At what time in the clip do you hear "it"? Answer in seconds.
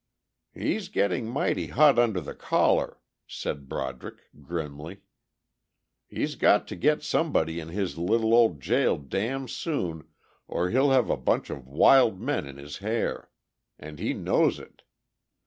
14.57-14.81